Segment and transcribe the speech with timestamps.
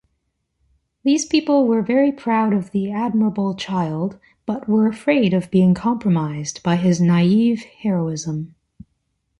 [1.03, 6.63] These people were very proud of the admirable child, but were afraid of being compromised
[6.63, 8.55] by his naive heroism.